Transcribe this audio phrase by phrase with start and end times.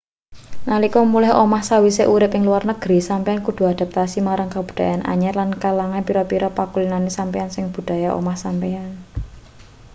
[0.69, 5.49] nalika mulih omah sawise urip ing luar negri sampeyan kudu adaptasi marang kabudayan anyar lan
[5.61, 8.91] kelangan pira-pira pakulinane sampeyan saka budaya omah sampeyan